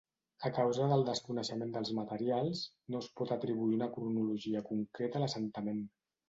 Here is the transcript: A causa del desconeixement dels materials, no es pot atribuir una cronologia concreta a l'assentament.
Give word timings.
A 0.47 0.49
causa 0.53 0.85
del 0.91 1.03
desconeixement 1.09 1.75
dels 1.75 1.91
materials, 1.97 2.63
no 2.95 3.03
es 3.05 3.11
pot 3.21 3.35
atribuir 3.37 3.77
una 3.81 3.89
cronologia 3.99 4.65
concreta 4.71 5.21
a 5.21 5.25
l'assentament. 5.27 5.87